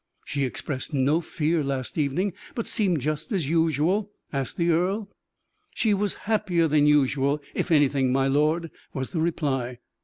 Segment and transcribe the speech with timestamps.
[0.25, 5.11] "She expressed no fear last evening, but seemed just as usual?" asked the earl.
[5.75, 9.77] "She was happier than usual, if anything, my lord," was the reply.